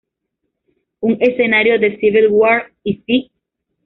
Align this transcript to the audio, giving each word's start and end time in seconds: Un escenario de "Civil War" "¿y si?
Un 1.01 1.15
escenario 1.21 1.77
de 1.79 1.99
"Civil 1.99 2.29
War" 2.31 2.71
"¿y 2.83 3.03
si? 3.05 3.31